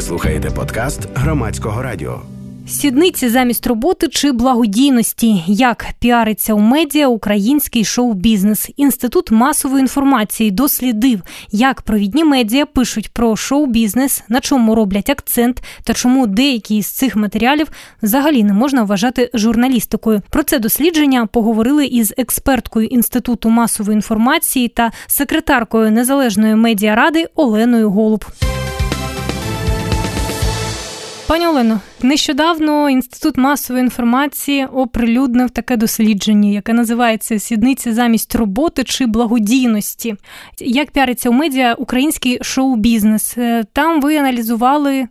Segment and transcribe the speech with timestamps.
[0.00, 2.20] Ви слухаєте подкаст громадського радіо.
[2.66, 8.70] Сідниці замість роботи чи благодійності, як піариться у медіа український шоу-бізнес.
[8.76, 11.20] Інститут масової інформації дослідив,
[11.52, 17.16] як провідні медіа пишуть про шоу-бізнес, на чому роблять акцент та чому деякі з цих
[17.16, 17.66] матеріалів
[18.02, 20.22] взагалі не можна вважати журналістикою.
[20.30, 28.24] Про це дослідження поговорили із експерткою інституту масової інформації та секретаркою незалежної медіаради Оленою Голуб.
[31.30, 39.06] Пані Олено, нещодавно інститут масової інформації оприлюднив таке дослідження, яке називається Сідниця замість роботи чи
[39.06, 40.14] благодійності.
[40.58, 43.34] Як піариться у медіа український шоу-бізнес?
[43.38, 45.08] Е, там ви аналізували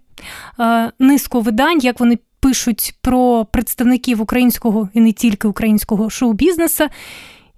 [0.59, 6.87] е, низку видань, як вони пишуть про представників українського і не тільки українського шоу-бізнесу,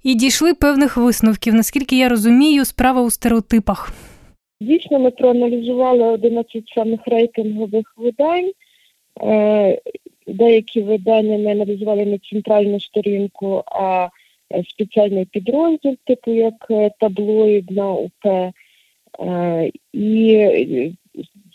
[0.04, 1.54] і дійшли певних висновків.
[1.54, 3.92] Наскільки я розумію, справа у стереотипах.
[4.62, 8.52] Дійсно, ми проаналізували 11 самих рейтингових видань.
[9.22, 9.82] Е,
[10.28, 14.10] деякі видання ми аналізували не центральну сторінку, а
[14.70, 18.26] спеціальний підрозділ, типу як е, таблоїд на УП.
[18.26, 18.52] Е,
[19.94, 20.94] і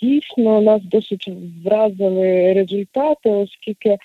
[0.03, 1.31] дійсно нас досить
[1.65, 3.97] вразили результати, оскільки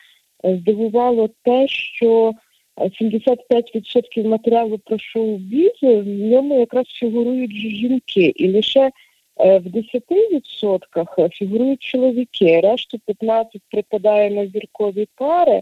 [0.43, 2.33] здивувало те, що
[2.77, 8.33] 75% матеріалу про шоу-біз, в ньому якраз фігурують жінки.
[8.35, 8.91] І лише
[9.39, 15.61] е, в 10% фігурують чоловіки, решту 15% припадає на зіркові пари.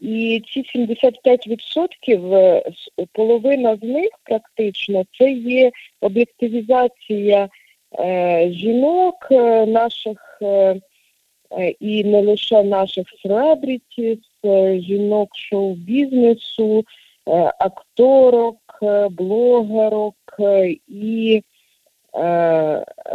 [0.00, 2.62] І ці 75%, е,
[3.12, 5.70] половина з них практично це є
[6.00, 7.48] об'єктивізація
[7.98, 10.80] е, жінок, е, наших е,
[11.80, 14.18] і не лише наших селебрітів,
[14.78, 16.84] жінок шоу-бізнесу,
[17.28, 21.42] е, акторок, е, блогерок е, і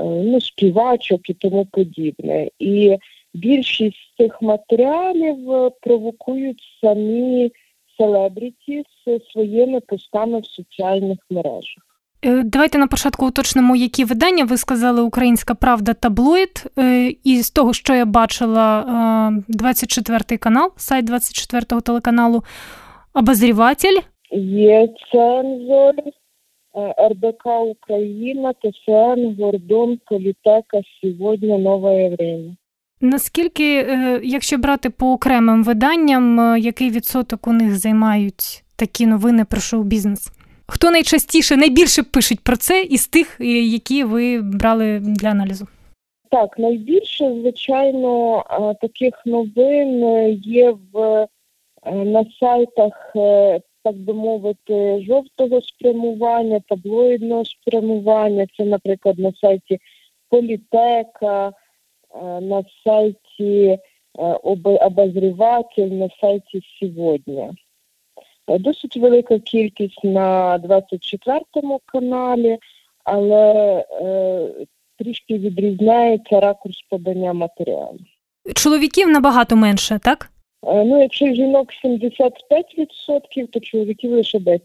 [0.03, 2.49] ну, співачок і тому подібне.
[2.59, 2.97] І
[3.33, 7.51] більшість цих матеріалів провокують самі
[7.97, 11.90] селебріті з своїми постами в соціальних мережах.
[12.25, 16.65] Е, давайте на початку уточнимо, які видання ви сказали Українська Правда таблоїд.
[16.79, 22.43] Е, і з того, що я бачила, 24 канал, сайт 24 телеканалу,
[23.13, 23.99] обозріватель.
[24.31, 32.55] Є цензор, е, РБК Україна, ТСН, Гордон, Політека, сьогодні нове время.
[33.03, 33.63] Наскільки,
[34.23, 40.40] якщо брати по окремим виданням, який відсоток у них займають такі новини про шоу-бізнес?
[40.73, 45.67] Хто найчастіше найбільше пишуть про це із тих, е, які ви брали для аналізу?
[46.29, 48.43] Так, найбільше, звичайно,
[48.81, 50.03] таких новин
[50.43, 51.27] є в
[51.85, 58.47] е, на сайтах, е, так би мовити, жовтого спрямування, таблоїдного спрямування.
[58.57, 59.79] Це, наприклад, на сайті
[60.29, 61.51] Політека,
[62.41, 63.77] на сайті
[64.81, 67.49] Обозріватель, на сайті Сьогодні.
[68.51, 72.57] Е, досить велика кількість на 24-му каналі,
[73.03, 74.49] але е,
[74.99, 77.99] трішки відрізняється ракурс подання матеріалу.
[78.55, 80.31] Чоловіків набагато менше, так?
[80.67, 84.61] Е, ну, якщо жінок 75%, то чоловіків лише 10%.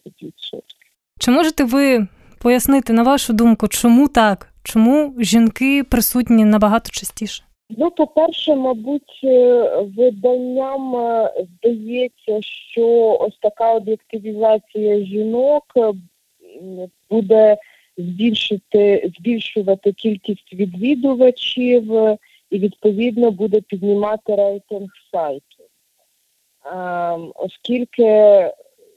[1.18, 2.06] Чи можете ви
[2.42, 4.52] пояснити, на вашу думку, чому так?
[4.62, 7.45] Чому жінки присутні набагато частіше?
[7.68, 15.92] Ну, по-перше, мабуть, е, виданням е, здається, що ось така об'єктивізація жінок е,
[17.10, 17.56] буде
[17.96, 21.92] збільшити, збільшувати кількість відвідувачів
[22.50, 25.64] і, відповідно, буде піднімати рейтинг сайту.
[26.64, 28.04] Ем, оскільки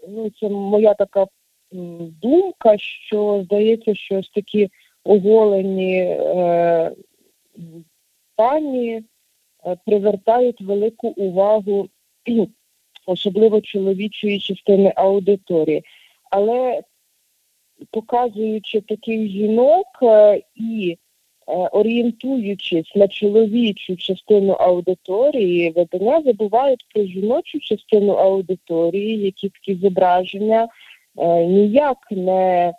[0.09, 1.27] ну, це моя така
[2.21, 4.69] думка, що здається, що ось такі
[5.03, 6.17] оголені
[8.39, 9.03] пані
[9.65, 11.89] е, привертають велику увагу,
[13.05, 15.83] особливо чоловічої частини аудиторії.
[16.31, 16.81] Але
[17.91, 20.97] показуючи таких жінок е, і
[21.47, 30.67] е, орієнтуючись на чоловічу частину аудиторії, видання забувають про жіночу частину аудиторії, які такі зображення
[31.47, 32.73] ніяк не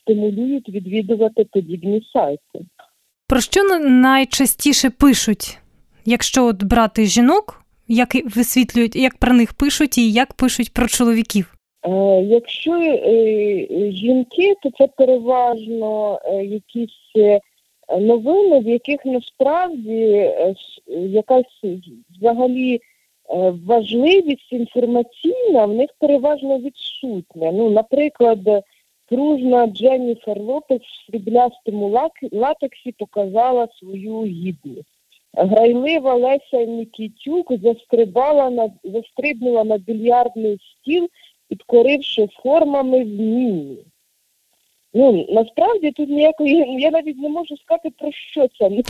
[0.00, 2.60] стимулюють відвідувати подібні сайти.
[3.34, 5.58] Про що найчастіше пишуть,
[6.04, 11.54] якщо от брати жінок, як висвітлюють, як про них пишуть і як пишуть про чоловіків?
[11.82, 11.90] Е,
[12.22, 17.36] якщо е, жінки, то це переважно е, якісь
[18.00, 20.30] новини, в яких насправді
[20.88, 21.62] якась
[22.18, 22.80] взагалі
[23.66, 27.52] важливість інформаційна в них переважно відсутня.
[27.52, 28.38] Ну, наприклад.
[29.10, 34.88] Дружна Дженніфер Лопес в сріблястому латексі показала свою гідність.
[35.36, 41.08] Грайлива Леся Нікітюк застрибала на застрибнула на більярдний стіл,
[41.48, 43.86] підкоривши формами змії.
[44.94, 48.70] Ну, насправді тут ніякої, я навіть не можу сказати, про що це.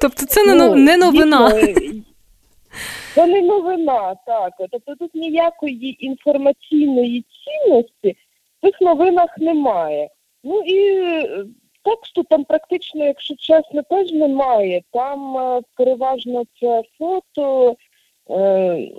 [0.00, 1.50] Тобто це не, ну, новина.
[3.14, 4.52] Це не новина, так.
[4.70, 8.16] Тобто тут ніякої інформаційної цінності
[8.62, 10.08] цих новинах немає.
[10.44, 11.02] Ну і
[11.84, 14.82] тексту там практично, якщо чесно, теж немає.
[14.92, 17.76] Там е, переважно це фото,
[18.30, 18.90] е,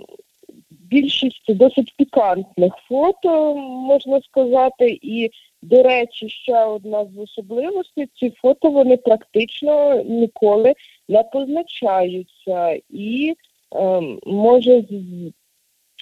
[0.70, 5.30] більшість досить пікантних фото, можна сказати, і,
[5.62, 10.74] до речі, ще одна з особливостей, ці фото вони практично ніколи
[11.08, 13.34] не позначаються і
[13.74, 14.84] е, може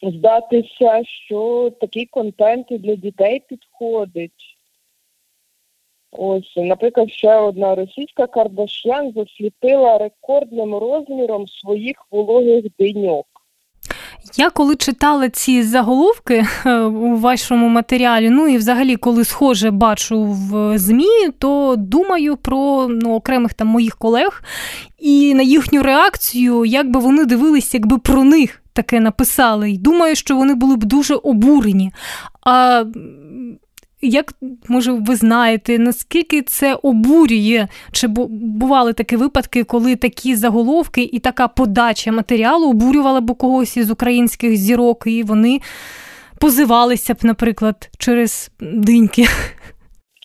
[0.03, 4.57] здатися, що такий контент і для дітей підходить.
[6.13, 13.27] Ось, наприклад, ще одна російська Кардашян засліпила рекордним розміром своїх вологих деньок.
[14.37, 20.23] Я коли читала ці заголовки е, у вашому матеріалі, ну і взагалі, коли схоже бачу
[20.25, 24.43] в ЗМІ, то думаю про ну, окремих там моїх колег
[24.99, 29.71] і на їхню реакцію, як би вони дивились, якби про них таке написали.
[29.71, 31.93] І думаю, що вони були б дуже обурені.
[32.47, 32.85] А
[34.03, 34.33] як
[34.69, 37.69] може ви знаєте, наскільки це обурює?
[37.93, 43.91] Чи бували такі випадки, коли такі заголовки і така подача матеріалу обурювала б когось із
[43.91, 45.61] українських зірок, і вони
[46.41, 49.25] позивалися б, наприклад, через диньки?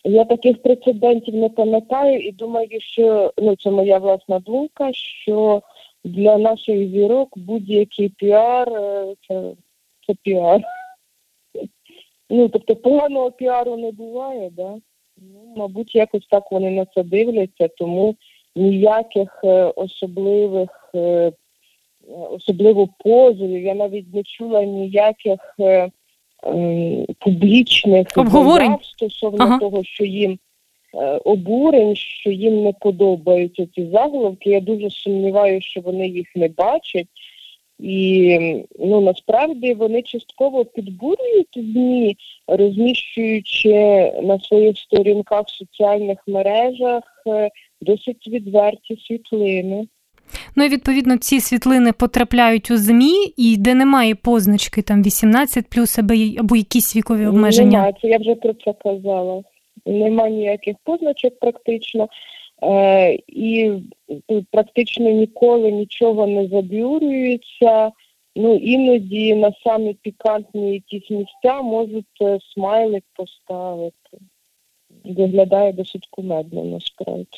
[0.03, 5.61] Я таких прецедентів не пам'ятаю і думаю, що ну це моя власна думка, що
[6.03, 9.53] для наших зірок будь-який піар е, це,
[10.07, 10.61] це піар.
[12.29, 14.75] Ну, тобто поганого піару не буває, да?
[15.17, 18.15] Ну, мабуть, якось так вони на це дивляться, тому
[18.55, 21.31] ніяких е, особливих, е,
[22.29, 25.91] особливо позовів, я навіть не чула ніяких е,
[26.45, 29.59] е, публічних обговорень стосовно ага.
[29.59, 30.39] того, що їм
[31.25, 34.49] обурень, що їм не подобаються ці заголовки.
[34.49, 37.07] Я дуже сумніваюся, що вони їх не бачать.
[37.79, 38.39] І
[38.79, 42.17] ну насправді вони частково підбурюють ЗМІ,
[42.47, 43.73] розміщуючи
[44.23, 47.49] на своїх сторінках в соціальних мережах е,
[47.81, 49.87] досить відверті світлини.
[50.55, 55.99] Ну і відповідно ці світлини потрапляють у ЗМІ, і де немає позначки там 18 плюс
[55.99, 57.71] або, або якісь вікові обмеження.
[57.71, 59.43] Немає, це я вже про це казала.
[59.87, 62.07] Нема ніяких позначок практично.
[62.63, 63.71] Е, і
[64.51, 67.91] практично ніколи нічого не заблюрюється.
[68.35, 74.17] Ну іноді на самі пікантні якісь місця можуть е, смайлик поставити.
[75.05, 77.37] Виглядає досить кумедно насправді.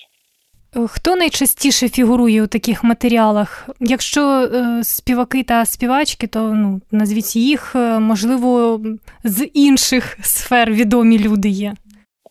[0.76, 3.70] Е, хто найчастіше фігурує у таких матеріалах?
[3.80, 4.50] Якщо
[4.84, 8.82] співаки та співачки, то ну назвіть їх, можливо,
[9.24, 11.74] з інших сфер відомі люди є.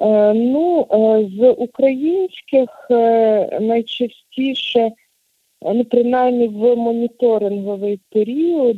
[0.00, 4.92] Е, ну, е, з українських е, найчастіше,
[5.62, 8.76] ну, принаймні в моніторинговий період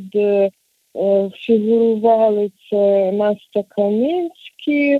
[1.35, 4.99] фігурували це Настя Кам'янський,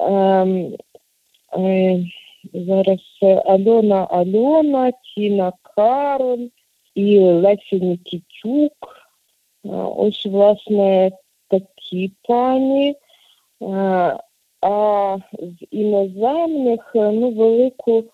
[0.00, 0.76] ем,
[2.54, 6.48] зараз Альона Альона, Тіна Кароль
[6.94, 8.72] і Леся Нікітюк.
[9.96, 11.10] Ось, власне,
[11.48, 12.96] такі пані.
[14.60, 18.04] А з іноземних е, ну велику,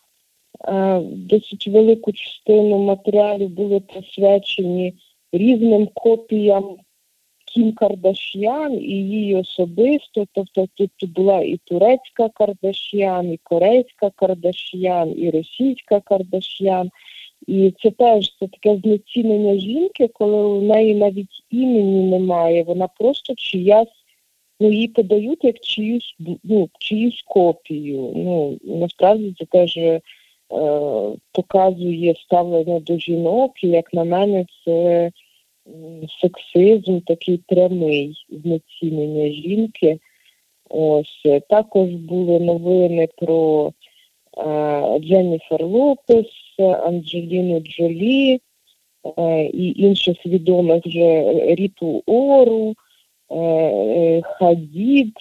[0.68, 4.94] е, досить велику частину матеріалів були присвячені
[5.32, 6.76] різним копіям
[7.54, 10.26] Кім Кардашян і її особисто.
[10.32, 16.90] Тобто тут була і турецька Кардашян, і корейська Кардашян, і російська Кардашян.
[17.46, 22.62] І це теж це таке знецінення жінки, коли у неї навіть імені немає.
[22.62, 24.03] Вона просто чиясь
[24.60, 28.12] ну її подають як чиюсь ну, чиюсь копію.
[28.16, 30.00] Ну насправді це теж е,
[31.32, 35.10] показує ставлення до жінок, і як на мене, це
[36.20, 39.98] сексизм такий прямий знецінення жінки.
[40.70, 43.72] Ось також були новини про
[44.38, 46.26] е, Дженніфер Лопес,
[46.58, 48.40] Анджеліну Джолі
[49.18, 52.74] е, і інших відомих вже Ріту Ору.
[53.30, 55.12] Е, е, Хадід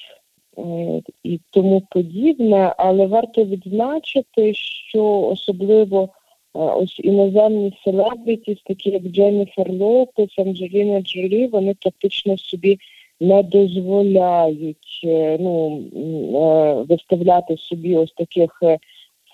[0.57, 6.09] е, і тому подібне, але варто відзначити, що особливо
[6.53, 12.77] ось іноземні селебріті, такі як Дженніфер Лопес, Анджеліна Джолі, вони практично собі
[13.19, 15.01] не дозволяють
[15.39, 15.83] ну,
[16.89, 18.63] виставляти собі ось таких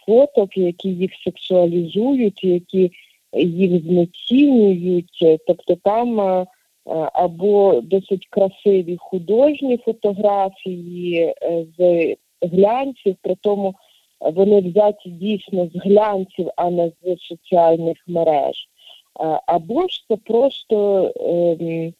[0.05, 2.91] фоток, які їх сексуалізують, які
[3.33, 6.45] їх знецінюють, тобто там
[7.13, 11.33] або досить красиві художні фотографії
[11.77, 13.75] з глянців, при тому
[14.19, 18.67] вони взяті дійсно з глянців, а не з соціальних мереж.
[19.45, 21.93] Або ж це просто ем,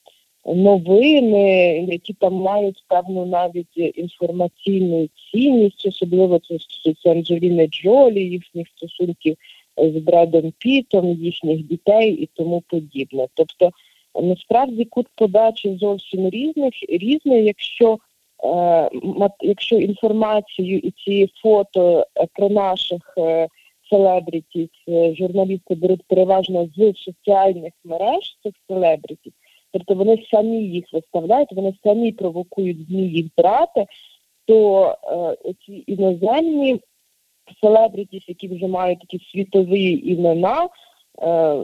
[0.45, 9.37] новини, які там мають певну навіть інформаційну цінність, особливо це стосується Анджеліни Джолі, їхніх стосунків
[9.77, 13.27] з Бредом Пітом, їхніх дітей і тому подібне.
[13.33, 13.71] Тобто
[14.21, 17.97] насправді кут подачі зовсім різних різний, якщо
[18.43, 18.89] е,
[19.41, 23.47] якщо інформацію і ці фото е, про наших е,
[23.89, 24.69] селебритів
[25.17, 29.33] журналісти беруть переважно з соціальних мереж цих селебритів,
[29.71, 33.85] тобто вони самі їх виставляють, вони самі провокують ЗМІ їх брати,
[34.45, 34.87] то
[35.45, 36.79] е, ці іноземні
[37.61, 40.69] селебритіс, які вже мають такі світові імена, е,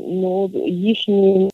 [0.07, 1.50] ну їхні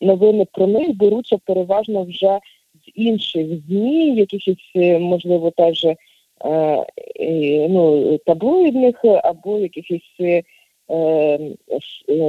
[0.00, 2.38] новини про них беруться переважно вже
[2.86, 5.96] з інших ЗМІ, якихось, е, можливо, теж е,
[7.68, 11.38] ну, таблоїдних або якихось е,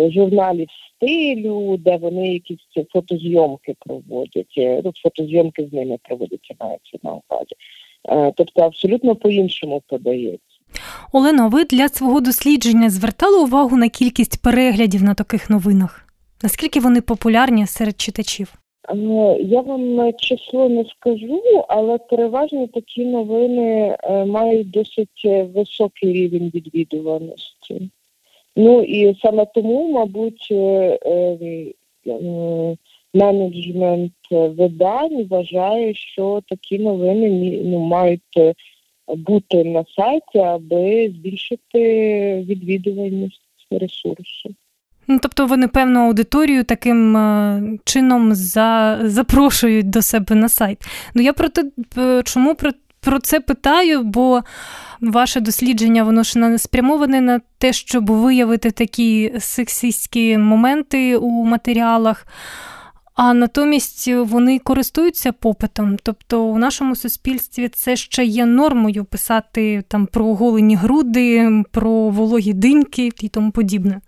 [0.09, 4.83] журналів стилю, де вони якісь фотозйомки проводять.
[4.83, 7.55] Ну, фотозйомки з ними проводяться мається на увазі.
[8.35, 10.50] Тобто абсолютно по-іншому подається.
[11.11, 16.07] Олено, ви для свого дослідження звертали увагу на кількість переглядів на таких новинах?
[16.43, 18.53] Наскільки вони популярні серед читачів?
[19.39, 27.89] Я вам число не скажу, але переважно такі новини е, мають досить високий рівень відвідуваності.
[28.55, 30.99] Ну і саме тому, мабуть, е,
[32.07, 32.75] е,
[33.13, 38.55] менеджмент видань вважає, що такі новини ну, мають
[39.07, 41.79] бути на сайті, аби збільшити
[42.49, 43.41] відвідуваність
[43.71, 44.55] ресурсу.
[45.07, 50.77] Ну, Тобто вони певну аудиторію таким е, чином за, запрошують до себе на сайт.
[51.15, 51.63] Ну я про те,
[52.23, 52.71] чому про
[53.03, 54.41] про це питаю, бо
[55.01, 62.27] ваше дослідження воно ж не спрямоване на те, щоб виявити такі сексистські моменти у матеріалах
[63.15, 65.97] а натомість вони користуються попитом.
[66.03, 72.53] Тобто у нашому суспільстві це ще є нормою писати там про оголені груди, про вологі
[72.53, 74.01] диньки і тому подібне.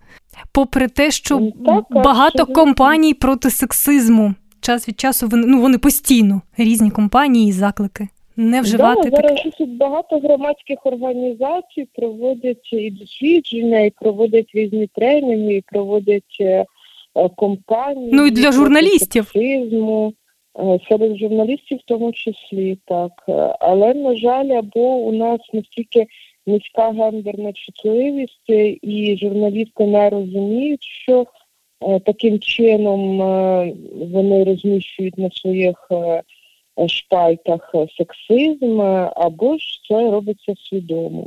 [0.52, 5.60] Попри те, що ну, так, багато так, компаній проти сексизму час від часу вони ну
[5.60, 8.08] вони постійно різні компанії і заклики.
[8.36, 15.54] Не вживати да, зараз досить багато громадських організацій проводять і дослідження, і проводять різні тренінги,
[15.54, 16.64] і проводять е, Е,
[17.36, 18.10] компаній.
[18.12, 19.32] Ну і для журналістів.
[20.58, 23.12] Е, серед журналістів в тому числі, так.
[23.28, 26.06] Е, але, на жаль, або у нас настільки
[26.46, 28.50] низька гендерна чутливість,
[28.82, 31.26] і журналісти не розуміють, що
[32.06, 33.18] таким чином
[34.12, 35.88] вони розміщують на своїх
[36.86, 38.80] шпальтах сексизм,
[39.16, 41.26] або ж це робиться свідомо.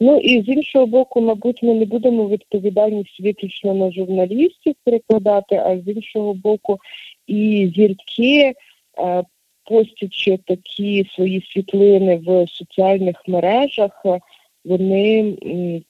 [0.00, 5.78] Ну і з іншого боку, мабуть, ми не будемо відповідальність виключно на журналістів перекладати, а
[5.78, 6.78] з іншого боку,
[7.26, 8.54] і зірки,
[8.98, 9.22] е,
[9.64, 14.06] постячи такі свої світлини в соціальних мережах,
[14.64, 15.36] вони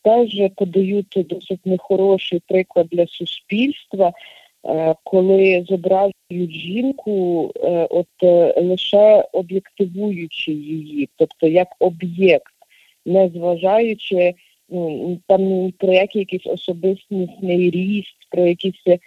[0.02, 4.12] теж подають досить нехороший приклад для суспільства.
[4.66, 8.06] Е, коли зображують жінку, е, от
[8.56, 12.49] лише об'єктивуючи її, тобто як об'єкт
[13.06, 14.34] не зважаючи
[14.70, 18.98] ну, там про який якийсь особистісний ріст, про якісь е,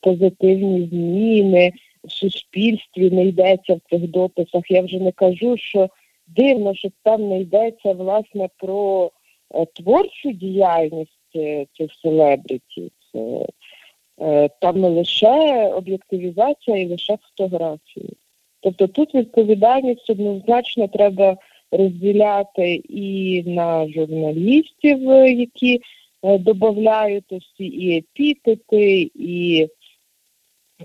[0.00, 1.72] позитивні зміни
[2.04, 4.70] в суспільстві не йдеться в цих дописах.
[4.70, 5.88] Я вже не кажу, що
[6.26, 9.10] дивно, що там не йдеться власне про
[9.54, 12.90] е, творчу діяльність е, цих селебритів.
[14.60, 18.16] Там не лише об'єктивізація і лише фотографії.
[18.60, 21.36] Тобто тут відповідальність однозначно треба
[21.76, 25.02] розділяти і на журналістів,
[25.38, 25.80] які
[26.22, 29.68] е, додають всі і епітети, і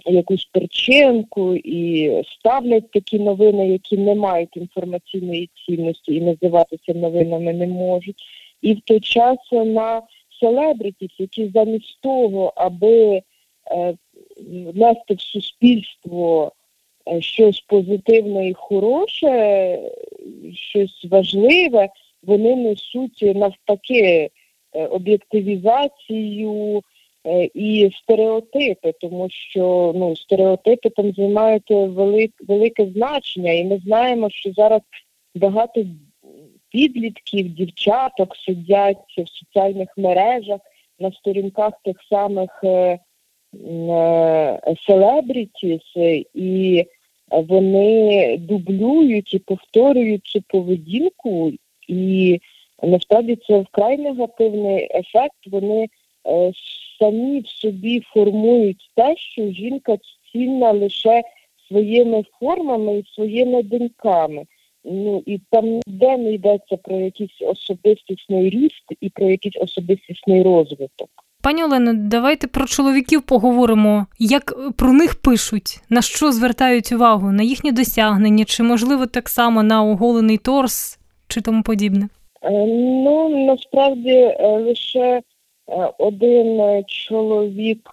[0.06, 7.68] якусь причинку, і ставлять такі новини, які не мають інформаційної цінності і називатися новинами не
[7.68, 8.24] можуть.
[8.62, 10.02] І в той час на
[10.40, 13.22] селебритів, які замість того, аби
[13.72, 13.94] е,
[14.74, 16.59] внести в суспільство Е,
[17.20, 19.80] щось позитивне і хороше,
[20.54, 21.90] щось важливе,
[22.24, 24.30] вони несуть навпаки
[24.74, 26.82] е, об'єктивізацію
[27.28, 34.30] е, і стереотипи, тому що ну, стереотипи там займають велик, велике значення, і ми знаємо,
[34.30, 34.82] що зараз
[35.36, 35.86] багато
[36.70, 40.60] підлітків, дівчаток сидять в соціальних мережах
[41.00, 42.64] на сторінках тих самих
[44.88, 45.82] селебрітіс,
[46.34, 46.86] і
[47.32, 51.52] вони дублюють і повторюють цю поведінку,
[51.88, 52.40] і
[52.84, 55.48] насправді це вкрай негативний ефект.
[55.48, 55.88] Вони
[56.28, 56.52] е,
[57.00, 59.98] самі в собі формують те, що жінка
[60.32, 61.22] цінна лише
[61.68, 64.46] своїми формами і своїми доньками.
[64.84, 71.10] Ну і там ніде не йдеться про якийсь особистісний ріст і про якийсь особистісний розвиток.
[71.44, 74.06] Пані Олено, давайте про чоловіків поговоримо.
[74.20, 79.64] Як про них пишуть, на що звертають увагу, на їхні досягнення, чи можливо так само
[79.64, 82.10] на оголений торс чи тому подібне?
[82.42, 82.66] Е,
[83.04, 85.22] ну насправді е, лише е,
[85.98, 87.90] один чоловік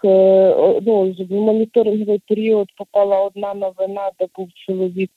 [0.83, 5.13] ну, в моніторинговий період попала одна новина, де був чоловік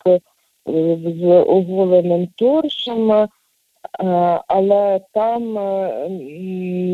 [1.17, 3.27] з оголеним торсом.
[4.47, 5.53] Але там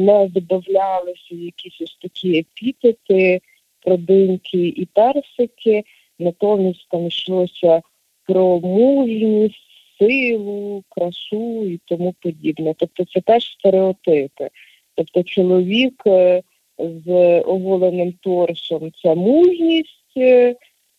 [0.06, 3.42] не додавлялися якісь ось такі епітети,
[3.82, 5.84] продинки і персики,
[6.20, 7.82] натомість там йшлося
[8.28, 9.56] про мужність,
[10.00, 12.74] силу, красу і тому подібне.
[12.78, 14.50] Тобто це теж стереотипи.
[14.96, 16.42] Тобто чоловік е,
[16.78, 20.56] з оголеним торсом це мужність, е,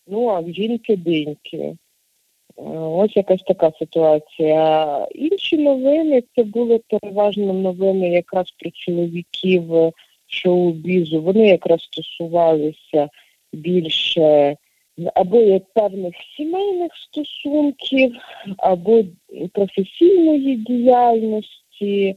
[0.07, 1.75] ну а жінки диньки.
[2.59, 5.07] Е, ось якась така ситуація.
[5.15, 9.63] Інші новини це були переважно новини якраз про чоловіків
[10.27, 11.21] шоу-бізу.
[11.21, 13.09] Вони якраз стосувалися
[13.53, 14.57] більше
[15.13, 18.15] або є певних сімейних стосунків,
[18.57, 19.03] або
[19.53, 22.15] професійної діяльності,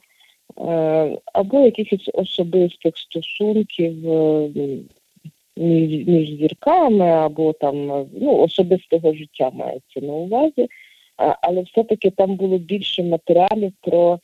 [0.58, 4.48] е, або якихось особистих стосунків е,
[5.56, 10.68] між, між зірками, або там ну, особистого життя мається на увазі.
[11.16, 14.20] Але все-таки там було більше матеріалів про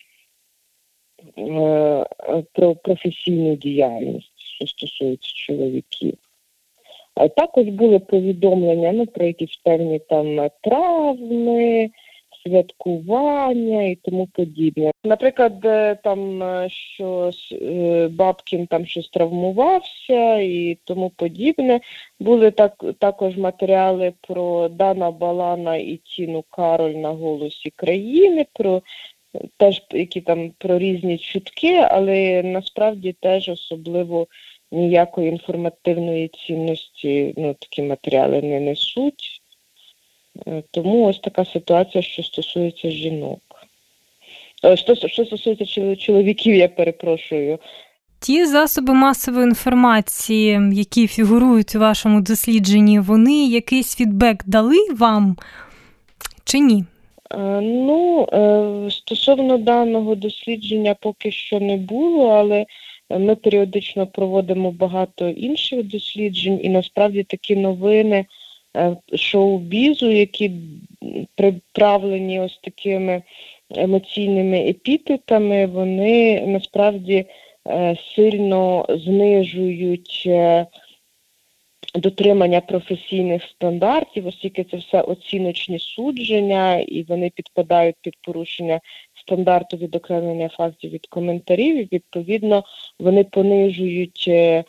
[1.38, 2.06] е,
[2.52, 6.18] про професійну діяльність, що стосується чоловіків.
[7.36, 11.90] Також були повідомлення ну, про якісь певні там травми,
[12.46, 14.90] святкування і тому подібне.
[15.04, 15.60] Наприклад,
[16.02, 21.80] там що е, Бабкін там щось травмувався і тому подібне.
[22.20, 28.46] Були так також матеріали про Дана Балана і Тіну Кароль на голосі країни.
[28.52, 28.82] про
[29.56, 34.26] Теж які там про різні чутки, але насправді теж особливо
[34.72, 39.42] ніякої інформативної цінності ну, такі матеріали не несуть.
[40.46, 43.40] Е, тому ось така ситуація, що стосується жінок.
[44.64, 47.58] Е, що, що стосується чоловіків, я перепрошую.
[48.20, 55.36] Ті засоби масової інформації, які фігурують у вашому дослідженні, вони якийсь фідбек дали вам
[56.44, 56.84] чи ні?
[57.34, 58.26] Е, ну,
[58.90, 62.66] стосовно даного дослідження поки що не було, але
[63.10, 68.26] ми періодично проводимо багато інших досліджень, і насправді такі новини
[69.14, 70.50] шоу-бізу, які
[71.34, 73.22] приправлені ось такими
[73.76, 77.24] емоційними епітетами, вони насправді
[77.68, 80.22] е, сильно знижують.
[80.26, 80.66] Е,
[81.98, 88.80] дотримання професійних стандартів, оскільки це все оціночні судження, і вони підпадають під порушення
[89.14, 92.64] стандарту відокремлення фактів від коментарів, і відповідно
[92.98, 94.64] вони понижують е, е,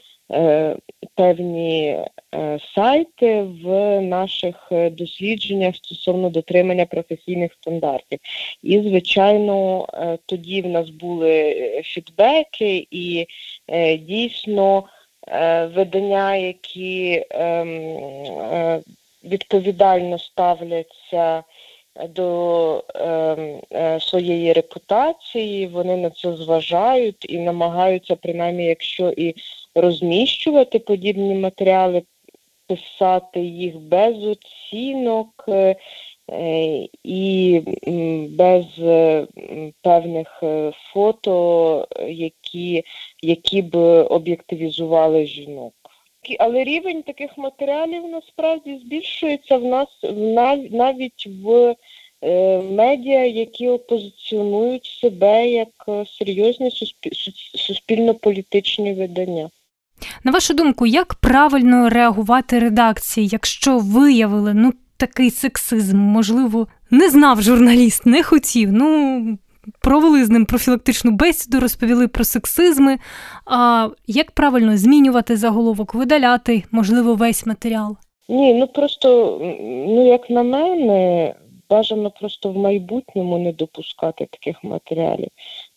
[1.15, 1.97] певні
[2.35, 8.19] е, сайти в наших дослідженнях стосовно дотримання професійних стандартів.
[8.63, 9.87] І, звичайно,
[10.25, 13.27] тоді в нас були фідбеки, і
[13.99, 14.83] дійсно
[15.75, 18.83] видання, які ем,
[19.23, 21.43] відповідально ставляться
[22.09, 23.07] до е,
[23.71, 29.35] е, своєї репутації, вони на це зважають і намагаються, принаймні, якщо і
[29.81, 32.03] розміщувати подібні матеріали,
[32.67, 35.75] писати їх без оцінок е,
[37.03, 37.61] і
[38.29, 39.27] без е,
[39.81, 42.83] певних е, фото, які,
[43.21, 45.73] які б об'єктивізували жінок
[46.39, 49.87] але рівень таких матеріалів насправді збільшується в нас
[50.71, 51.75] навіть в
[52.21, 56.71] е, медіа, які опозиціонують себе як е, серйозні
[57.55, 59.49] суспільно-політичні видання.
[60.23, 67.41] На вашу думку, як правильно реагувати редакції, якщо виявили ну такий сексизм, можливо, не знав
[67.41, 68.71] журналіст, не хотів.
[68.71, 69.37] Ну
[69.81, 72.97] провели з ним профілактичну бесіду, розповіли про сексизми.
[73.45, 77.97] А як правильно змінювати заголовок, видаляти, можливо, весь матеріал?
[78.29, 79.37] Ні, ну просто,
[79.87, 81.33] ну як на мене,
[81.69, 85.27] бажано просто в майбутньому не допускати таких матеріалів.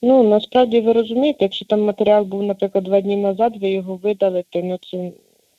[0.02, 4.62] Ну насправді ви розумієте, якщо там матеріал був, наприклад, два дні назад, ви його видалите,
[4.62, 5.12] ну це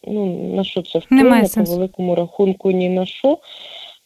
[0.08, 0.26] ну
[0.56, 3.38] на що це вплине по великому рахунку ні на що.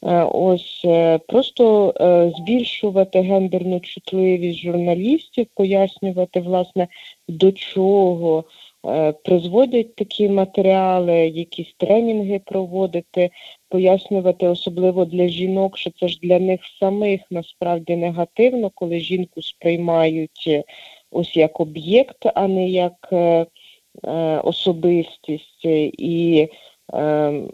[0.05, 6.87] Е, ось е, просто е, збільшувати гендерну чутливість журналістів, пояснювати, власне,
[7.27, 8.43] до чого
[9.23, 13.29] призводять такі матеріали, якісь тренінги проводити,
[13.75, 20.63] пояснювати, особливо для жінок, що це ж для них самих насправді негативно, коли жінку сприймають
[21.11, 23.13] ось як об'єкт, а не як
[24.43, 25.65] особистість.
[25.65, 26.49] І
[26.93, 27.49] Ем,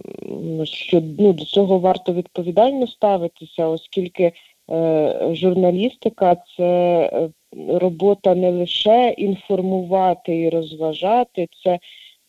[0.63, 4.31] що ну, до цього варто відповідально ставитися, оскільки
[4.71, 7.29] е, журналістика це е,
[7.67, 11.79] робота не лише інформувати і розважати, це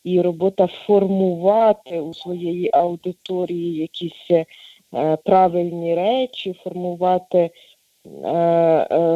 [0.05, 4.47] і робота формувати у своєї аудиторії якісь е,
[5.25, 7.51] правильні речі, формувати.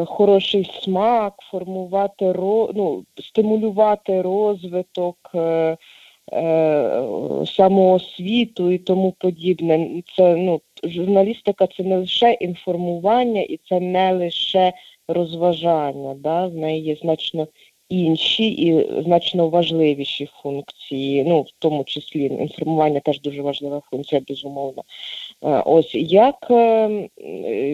[0.05, 2.33] Хороший смак, формувати
[2.75, 5.17] ну, стимулювати розвиток
[6.33, 7.07] Е,
[7.45, 10.03] самоосвіту і тому подібне.
[10.15, 14.73] Це ну журналістика це не лише інформування і це не лише
[15.07, 16.15] розважання.
[16.15, 16.47] Да?
[16.47, 17.47] В неї є значно
[17.89, 21.23] інші і значно важливіші функції.
[21.23, 24.83] Ну, в тому числі інформування теж дуже важлива функція, безумовно.
[25.43, 27.09] Е, ось як е,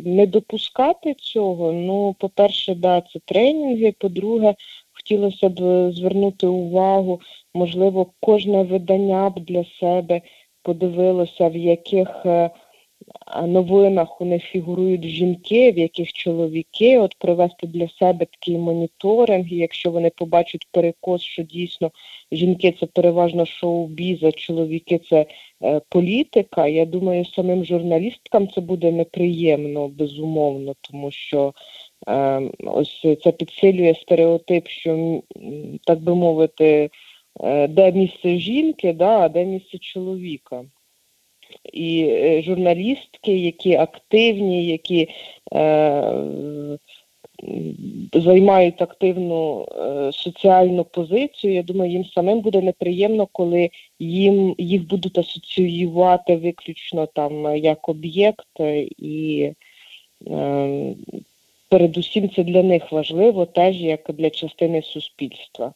[0.05, 1.71] не допускати цього?
[1.71, 3.93] Ну, по-перше, да, це тренінги.
[3.99, 4.55] По-друге,
[4.93, 7.21] хотілося б звернути увагу,
[7.53, 10.21] можливо, кожне видання б для себе
[10.63, 12.49] подивилося, в яких е,
[13.47, 19.55] новинах у них фігурують жінки, в яких чоловіки, от провести для себе такий моніторинг, і
[19.55, 21.91] якщо вони побачать перекос, що дійсно
[22.31, 25.25] жінки це переважно шоу-біз, а чоловіки це
[25.63, 26.67] е, політика.
[26.67, 31.53] Я думаю, самим журналісткам це буде неприємно, безумовно, тому що
[32.07, 35.21] Ем, ось це підсилює стереотип, що
[35.83, 36.89] так би мовити,
[37.43, 40.65] е, де місце жінки, да, а де місце чоловіка.
[41.73, 45.09] І е, журналістки, які активні, які
[45.53, 46.13] е,
[48.13, 55.17] займають активну е, соціальну позицію, я думаю, їм самим буде неприємно, коли їм їх будуть
[55.17, 58.59] асоціювати виключно там як об'єкт
[58.97, 59.51] і.
[60.27, 60.95] Е,
[61.73, 65.73] передусім це для них важливо, теж як для частини суспільства.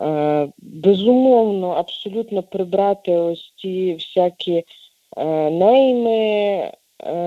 [0.00, 4.62] Е, безумовно, абсолютно прибрати ось ці всякі е,
[5.50, 6.72] нейми е,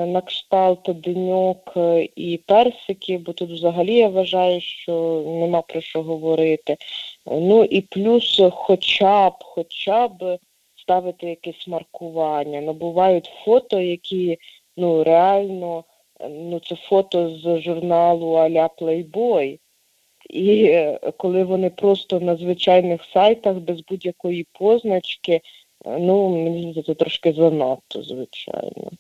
[0.06, 1.78] на кшталт деньок
[2.16, 6.78] і персики, бо тут взагалі я вважаю, що нема про що говорити.
[7.26, 10.40] Ну і плюс хоча б, хоча б
[10.76, 12.62] ставити якесь маркування.
[12.62, 14.38] Ну, бувають фото, які
[14.78, 15.84] ну реально
[16.30, 19.60] ну це фото з журналу Аля Playboy.
[20.30, 25.42] І е, коли вони просто на звичайних сайтах без будь-якої позначки, е,
[25.86, 28.92] ну мені здається, це трошки занадто, звичайно.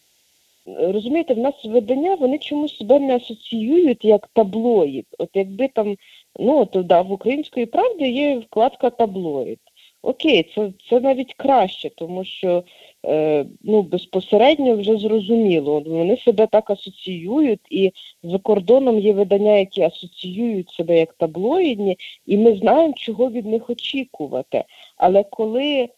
[0.65, 5.06] Розумієте, в нас видання вони чомусь себе не асоціюють як таблоїд.
[5.18, 5.96] От якби там,
[6.39, 9.60] ну от да, в української правді є вкладка таблоїд.
[10.02, 12.63] Окей, це це навіть краще, тому що
[13.06, 15.80] е, ну, безпосередньо вже зрозуміло.
[15.80, 17.92] Вони себе так асоціюють, і
[18.24, 23.70] за кордоном є видання, які асоціюють себе як таблоїдні, і ми знаємо, чого від них
[23.70, 24.63] очікувати.
[24.98, 25.89] Але коли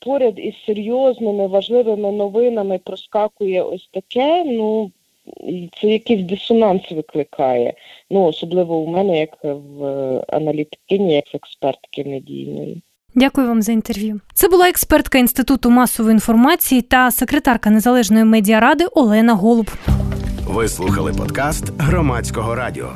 [0.00, 4.90] поряд із серйозними важливими новинами проскакує ось таке, ну
[5.80, 7.74] це якийсь дисонанс викликає.
[8.10, 9.84] Ну, особливо у мене, як в
[10.28, 12.82] аналітикині, як в експертки медійної.
[13.14, 14.20] Дякую вам за інтерв'ю.
[14.34, 19.70] Це була експертка інституту масової інформації та секретарка незалежної медіаради Олена Голуб.
[20.46, 22.92] Ви слухали подкаст громадського радіо.